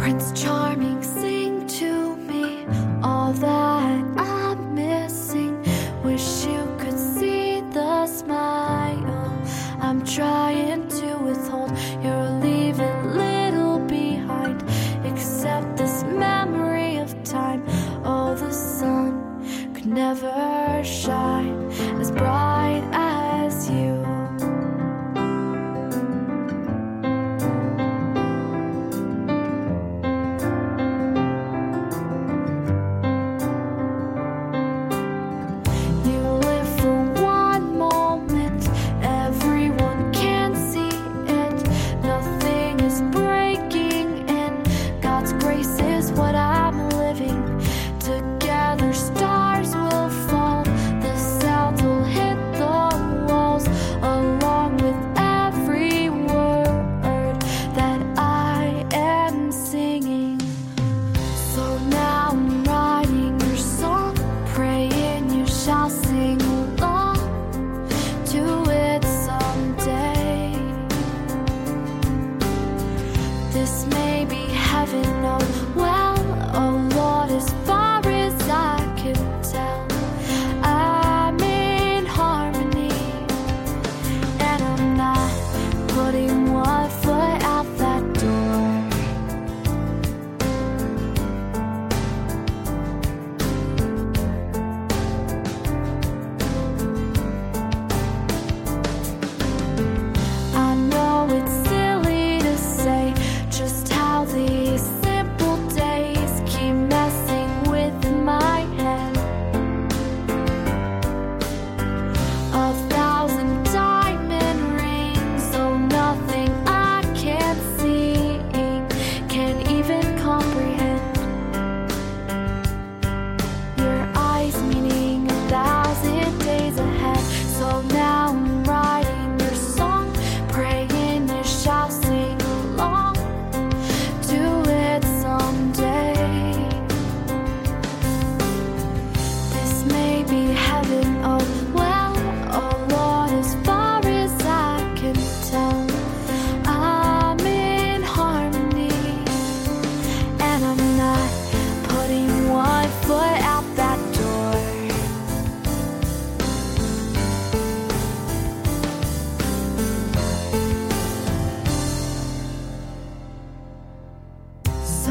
[0.00, 2.64] Prince Charming, sing to me
[3.02, 5.62] all that I'm missing.
[6.02, 9.38] Wish you could see the smile
[9.78, 10.49] I'm trying.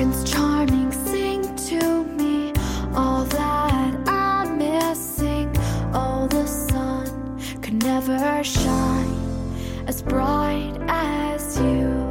[0.00, 2.54] Prince Charming, sing to me
[2.94, 5.54] all that I'm missing.
[5.92, 12.09] Oh, the sun could never shine as bright as you.